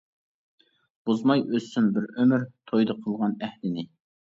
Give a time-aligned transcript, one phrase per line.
[1.11, 3.93] بۇزماي ئۆتسۇن بىر ئۆمۈر، تويدا قىلغان ئەھدىنى.